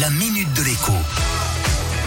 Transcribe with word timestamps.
la 0.00 0.10
minute 0.10 0.52
de 0.54 0.62
l'écho. 0.62 0.92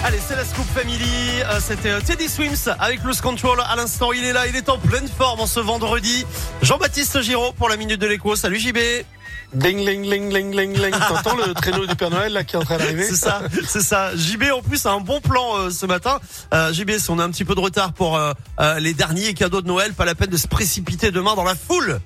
Allez, 0.03 0.19
c'est 0.25 0.35
la 0.35 0.45
Scoop 0.45 0.65
Family. 0.75 1.41
Euh, 1.43 1.59
C'était 1.59 1.89
euh, 1.89 2.01
Teddy 2.01 2.29
Swims 2.29 2.73
avec 2.79 3.03
Loose 3.03 3.21
Control. 3.21 3.59
À 3.67 3.75
l'instant, 3.75 4.11
il 4.11 4.23
est 4.23 4.33
là. 4.33 4.47
Il 4.47 4.55
est 4.55 4.69
en 4.69 4.77
pleine 4.77 5.07
forme 5.07 5.41
en 5.41 5.47
ce 5.47 5.59
vendredi. 5.59 6.25
Jean-Baptiste 6.61 7.21
Giraud 7.21 7.51
pour 7.53 7.67
la 7.67 7.77
minute 7.77 7.99
de 7.99 8.07
l'écho. 8.07 8.35
Salut 8.35 8.59
JB. 8.59 8.77
Ding, 9.53 9.77
ling, 9.79 10.03
ling, 10.03 10.31
ling, 10.31 10.55
ling, 10.55 10.77
ling. 10.77 10.93
T'entends 11.07 11.35
le 11.35 11.53
traîneau 11.55 11.87
du 11.87 11.95
Père 11.95 12.11
Noël 12.11 12.31
là 12.31 12.43
qui 12.43 12.55
est 12.55 12.59
en 12.59 12.63
train 12.63 12.77
d'arriver 12.77 13.03
C'est 13.03 13.15
ça, 13.15 13.41
c'est 13.67 13.81
ça. 13.81 14.15
JB 14.15 14.43
en 14.55 14.61
plus 14.61 14.85
a 14.85 14.91
un 14.91 14.99
bon 14.99 15.19
plan 15.21 15.57
euh, 15.57 15.69
ce 15.71 15.87
matin. 15.87 16.19
Euh, 16.53 16.71
JB, 16.71 16.91
si 16.99 17.09
on 17.09 17.17
a 17.17 17.23
un 17.23 17.31
petit 17.31 17.45
peu 17.45 17.55
de 17.55 17.59
retard 17.59 17.93
pour 17.93 18.15
euh, 18.15 18.33
euh, 18.59 18.79
les 18.79 18.93
derniers 18.93 19.33
cadeaux 19.33 19.61
de 19.61 19.67
Noël, 19.67 19.93
pas 19.93 20.05
la 20.05 20.13
peine 20.13 20.29
de 20.29 20.37
se 20.37 20.47
précipiter 20.47 21.09
demain 21.11 21.33
dans 21.35 21.43
la 21.43 21.55
foule. 21.55 21.99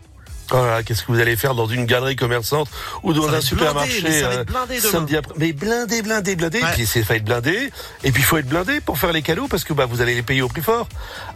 Oh 0.51 0.55
là 0.57 0.65
là, 0.71 0.83
qu'est-ce 0.83 1.03
que 1.03 1.11
vous 1.11 1.19
allez 1.19 1.35
faire 1.35 1.55
dans 1.55 1.67
une 1.67 1.85
galerie 1.85 2.15
commerçante 2.15 2.67
ou 3.01 3.13
dans 3.13 3.29
Ça 3.29 3.37
un 3.37 3.41
supermarché 3.41 4.01
blindé, 4.01 4.19
ça 4.19 4.27
euh, 4.27 4.41
être 4.41 4.47
blindé 4.47 4.77
demain. 4.79 4.91
samedi 4.91 5.17
après 5.17 5.33
Mais 5.37 5.53
blindé, 5.53 6.01
blindé, 6.01 6.35
blindé. 6.35 6.61
Ouais. 6.61 6.69
Et 6.69 6.73
puis 6.73 6.85
c'est 6.85 7.03
fait 7.03 7.17
être 7.17 7.25
blindé. 7.25 7.71
Et 8.03 8.11
puis 8.11 8.21
il 8.21 8.25
faut 8.25 8.37
être 8.37 8.47
blindé 8.49 8.81
pour 8.81 8.97
faire 8.97 9.13
les 9.13 9.21
cadeaux 9.21 9.47
parce 9.47 9.63
que 9.63 9.73
bah 9.73 9.85
vous 9.85 10.01
allez 10.01 10.15
les 10.15 10.21
payer 10.23 10.41
au 10.41 10.49
plus 10.49 10.61
fort. 10.61 10.87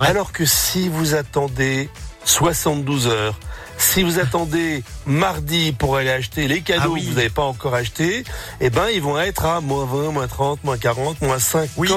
Ouais. 0.01 0.07
Alors 0.07 0.31
que 0.33 0.45
si 0.45 0.89
vous 0.89 1.15
attendez 1.15 1.89
72 2.25 3.07
heures, 3.07 3.39
si 3.77 4.03
vous 4.03 4.19
attendez 4.19 4.83
mardi 5.05 5.71
pour 5.71 5.95
aller 5.97 6.09
acheter 6.09 6.47
les 6.47 6.61
cadeaux 6.61 6.81
Ah 6.85 6.89
oui. 6.89 7.03
que 7.03 7.09
vous 7.09 7.15
n'avez 7.15 7.29
pas 7.29 7.43
encore 7.43 7.73
achetés, 7.75 8.23
eh 8.59 8.69
ben 8.69 8.87
ils 8.93 9.01
vont 9.01 9.17
être 9.19 9.45
à 9.45 9.61
moins 9.61 9.85
20, 9.85 10.11
moins 10.11 10.27
30, 10.27 10.63
moins 10.63 10.77
40, 10.77 11.21
moins 11.21 11.37
50%. 11.37 11.67
Oui. 11.77 11.87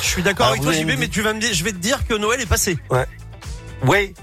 Je 0.00 0.06
suis 0.06 0.22
d'accord 0.22 0.48
avec 0.48 0.62
toi 0.62 0.72
JB, 0.72 0.92
mais 0.98 1.08
tu 1.08 1.22
vas 1.22 1.32
me 1.34 1.40
dire, 1.40 1.52
je 1.52 1.62
vais 1.62 1.72
te 1.72 1.76
dire 1.76 2.06
que 2.08 2.14
Noël 2.14 2.40
est 2.40 2.46
passé. 2.46 2.78
Ouais, 2.90 3.06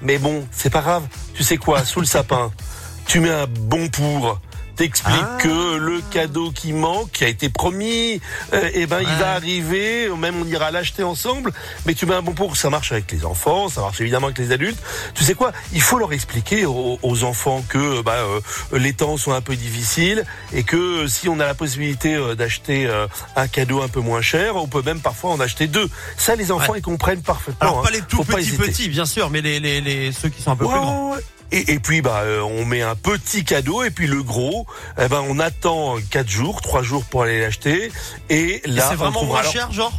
mais 0.01 0.17
bon, 0.17 0.45
c'est 0.51 0.69
pas 0.69 0.81
grave. 0.81 1.03
Tu 1.33 1.43
sais 1.43 1.57
quoi, 1.57 1.83
sous 1.83 1.99
le 1.99 2.05
sapin, 2.05 2.51
tu 3.05 3.19
mets 3.19 3.29
un 3.29 3.47
bon 3.47 3.87
pour. 3.89 4.39
T'expliques 4.79 5.15
Ah. 5.21 5.38
que 5.41 5.75
le 5.75 5.99
cadeau 6.09 6.52
qui 6.52 6.72
manque, 6.72 7.11
qui 7.11 7.25
a 7.25 7.27
été 7.27 7.49
promis, 7.49 8.22
euh, 8.53 8.69
eh 8.73 8.85
ben 8.85 9.02
il 9.02 9.16
va 9.19 9.33
arriver. 9.33 10.08
Même 10.17 10.41
on 10.41 10.45
ira 10.45 10.72
l'acheter 10.72 11.03
ensemble. 11.03 11.52
Mais 11.85 11.94
tu 11.94 12.05
mets 12.05 12.16
un 12.16 12.22
bon 12.22 12.31
pour. 12.31 12.55
Ça 12.55 12.69
marche 12.69 12.94
avec 12.94 13.11
les 13.11 13.25
enfants, 13.25 13.67
ça 13.67 13.81
marche 13.81 14.00
évidemment 14.00 14.27
avec 14.27 14.38
les 14.39 14.53
adultes. 14.53 14.80
Tu 15.16 15.25
sais 15.25 15.33
quoi 15.33 15.52
Il 15.73 15.81
faut 15.81 16.00
leur 16.00 16.13
expliquer 16.13 16.66
aux, 16.66 16.97
aux 17.03 17.23
enfants 17.25 17.61
que 17.67 18.02
bah, 18.03 18.13
euh, 18.19 18.39
les 18.80 18.94
temps 18.94 19.17
sont 19.17 19.33
un 19.33 19.41
peu 19.41 19.57
difficiles 19.57 20.23
et 20.53 20.63
que 20.63 21.07
si 21.07 21.27
on 21.27 21.41
a 21.41 21.45
la 21.45 21.55
possibilité 21.55 22.16
euh, 22.16 22.35
d'acheter 22.35 22.85
euh, 22.88 23.07
un 23.35 23.50
cadeau 23.50 23.81
un 23.81 23.89
peu 23.89 24.00
moins 24.00 24.22
cher, 24.22 24.55
on 24.55 24.67
peut 24.69 24.81
même 24.81 25.02
parfois 25.02 25.31
en 25.31 25.41
acheter 25.41 25.67
deux. 25.67 25.89
Ça, 26.16 26.38
les 26.38 26.53
enfants 26.53 26.72
Ouais. 26.72 26.80
ils 26.80 26.83
comprennent 26.83 27.22
parfaitement. 27.22 27.57
Alors 27.59 27.80
hein. 27.80 27.83
pas 27.83 27.91
les 27.91 28.02
tout 28.02 28.23
petits 28.23 28.52
petits, 28.55 28.88
bien 28.88 29.05
sûr, 29.05 29.30
mais 29.30 29.41
les, 29.41 29.59
les, 29.59 29.81
les 29.81 30.13
ceux 30.13 30.30
qui 30.30 30.41
sont 30.41 30.52
un 30.52 30.55
peu 30.55 30.63
Ouais, 30.63 30.72
plus 30.72 30.80
grands. 30.80 31.16
Et, 31.52 31.73
et 31.73 31.80
puis 31.80 32.02
bah 32.02 32.22
euh, 32.25 32.42
on 32.42 32.64
met 32.66 32.81
un 32.81 32.95
petit 32.95 33.44
cadeau 33.44 33.83
et 33.83 33.89
puis 33.89 34.05
le 34.08 34.22
gros, 34.22 34.67
eh 35.02 35.08
ben 35.08 35.23
on 35.28 35.39
attend 35.39 35.95
quatre 36.11 36.30
jours, 36.30 36.61
trois 36.61 36.83
jours 36.83 37.03
pour 37.06 37.23
aller 37.23 37.41
l'acheter 37.41 37.91
et 38.30 38.61
là 38.66 38.88
c'est 38.89 38.95
vraiment 38.95 39.23
moins 39.23 39.39
alors- 39.39 39.52
cher, 39.52 39.72
genre? 39.72 39.94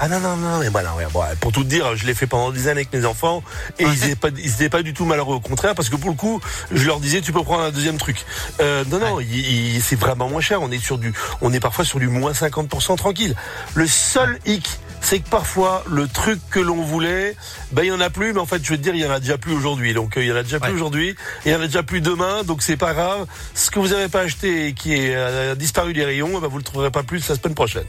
Ah 0.00 0.08
non 0.08 0.18
non 0.18 0.36
non 0.36 0.58
mais 0.58 0.68
voilà 0.68 0.94
ouais, 0.96 1.06
bon, 1.12 1.22
pour 1.38 1.52
tout 1.52 1.62
te 1.62 1.68
dire, 1.68 1.94
je 1.94 2.06
l'ai 2.06 2.14
fait 2.14 2.26
pendant 2.26 2.50
des 2.50 2.66
années 2.66 2.80
avec 2.80 2.92
mes 2.92 3.04
enfants 3.04 3.44
et 3.78 3.84
Ouais. 3.84 3.92
ils 3.94 4.04
étaient 4.06 4.16
pas 4.16 4.28
ils 4.36 4.54
étaient 4.54 4.68
pas 4.70 4.82
du 4.82 4.94
tout 4.94 5.04
malheureux 5.04 5.36
au 5.36 5.40
contraire 5.40 5.76
parce 5.76 5.88
que 5.90 5.94
pour 5.96 6.10
le 6.10 6.16
coup 6.16 6.40
je 6.72 6.84
leur 6.86 6.98
disais 6.98 7.20
tu 7.20 7.30
peux 7.32 7.42
prendre 7.44 7.62
un 7.62 7.70
deuxième 7.70 7.98
truc. 7.98 8.24
Euh, 8.60 8.84
non 8.90 8.98
non 8.98 9.20
il- 9.20 9.74
il- 9.76 9.82
c'est 9.82 9.94
vraiment 9.94 10.28
moins 10.28 10.40
cher. 10.40 10.60
On 10.62 10.72
est 10.72 10.82
sur 10.82 10.98
du 10.98 11.12
on 11.42 11.52
est 11.52 11.60
parfois 11.60 11.84
sur 11.84 12.00
du 12.00 12.08
moins 12.08 12.32
50% 12.32 12.96
tranquille. 12.96 13.36
Le 13.74 13.86
seul 13.86 14.40
hic 14.46 14.80
c'est 15.12 15.20
que 15.20 15.28
parfois 15.28 15.84
le 15.90 16.08
truc 16.08 16.40
que 16.48 16.58
l'on 16.58 16.80
voulait, 16.80 17.36
ben 17.72 17.82
il 17.82 17.88
y 17.88 17.92
en 17.92 18.00
a 18.00 18.08
plus, 18.08 18.32
mais 18.32 18.40
en 18.40 18.46
fait 18.46 18.64
je 18.64 18.70
vais 18.70 18.78
te 18.78 18.82
dire 18.82 18.94
il 18.94 19.02
y 19.02 19.06
en 19.06 19.10
a 19.10 19.20
déjà 19.20 19.36
plus 19.36 19.52
aujourd'hui. 19.52 19.92
Donc 19.92 20.16
euh, 20.16 20.22
il 20.22 20.28
y 20.28 20.32
en 20.32 20.36
a 20.36 20.42
déjà 20.42 20.58
plus 20.58 20.72
aujourd'hui, 20.72 21.10
et 21.10 21.50
il 21.50 21.52
y 21.52 21.54
en 21.54 21.60
a 21.60 21.66
déjà 21.66 21.82
plus 21.82 22.00
demain, 22.00 22.44
donc 22.44 22.62
c'est 22.62 22.78
pas 22.78 22.94
grave. 22.94 23.26
Ce 23.52 23.70
que 23.70 23.78
vous 23.78 23.88
n'avez 23.88 24.08
pas 24.08 24.20
acheté 24.20 24.68
et 24.68 24.72
qui 24.72 24.94
est 24.94 25.14
euh, 25.14 25.54
disparu 25.54 25.92
des 25.92 26.06
rayons, 26.06 26.30
eh 26.38 26.40
ben, 26.40 26.46
vous 26.46 26.56
le 26.56 26.62
trouverez 26.62 26.90
pas 26.90 27.02
plus 27.02 27.28
la 27.28 27.34
semaine 27.34 27.54
prochaine. 27.54 27.84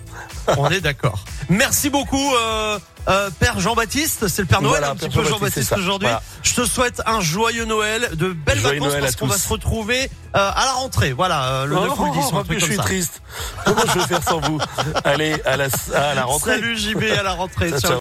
On 0.57 0.69
est 0.69 0.81
d'accord. 0.81 1.23
Merci 1.49 1.89
beaucoup, 1.89 2.35
euh, 2.35 2.78
euh, 3.08 3.30
Père 3.40 3.59
Jean-Baptiste. 3.59 4.28
C'est 4.28 4.41
le 4.41 4.47
Père 4.47 4.62
Noël, 4.62 4.80
Voilà, 4.80 4.91
un 4.91 4.96
petit 4.96 5.09
peu 5.09 5.24
Jean-Baptiste, 5.24 5.74
aujourd'hui. 5.78 6.08
Voilà. 6.08 6.22
Je 6.44 6.53
te 6.53 6.66
souhaite 6.66 7.02
un 7.06 7.19
joyeux 7.22 7.66
Noël, 7.66 8.09
de 8.14 8.34
belles 8.34 8.59
Joyeux 8.59 8.75
vacances 8.80 8.90
Noël 8.90 9.02
parce 9.03 9.16
qu'on 9.16 9.28
va 9.28 9.38
se 9.38 9.47
retrouver 9.47 10.09
euh, 10.36 10.52
à 10.56 10.66
la 10.66 10.72
rentrée. 10.74 11.12
Voilà, 11.14 11.44
euh, 11.62 11.66
le 11.66 11.75
9 11.75 12.00
ou 12.00 12.06
le 12.06 12.12
10, 12.12 12.19
Oh, 12.31 12.38
un 12.38 12.44
truc 12.44 12.59
je 12.59 12.59
comme 12.59 12.68
suis 12.69 12.75
ça. 12.78 12.84
triste. 12.84 13.22
Comment 13.66 13.81
je 13.94 14.00
vais 14.00 14.08
faire 14.08 14.24
sans 14.24 14.40
vous? 14.40 14.59
Allez, 15.03 15.41
à 15.46 15.58
la, 15.58 15.66
à 15.96 16.14
la 16.16 16.24
rentrée. 16.25 16.52
Salut 16.56 16.78
JB 16.78 17.03
à 17.19 17.24
la 17.24 17.34
rentrée. 17.34 17.69
Ciao. 17.72 17.91